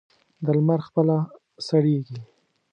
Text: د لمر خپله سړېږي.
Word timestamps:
د 0.45 0.47
لمر 0.57 0.79
خپله 0.87 1.17
سړېږي. 1.67 2.19